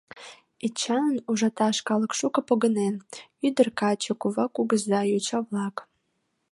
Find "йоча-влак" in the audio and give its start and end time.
5.11-5.75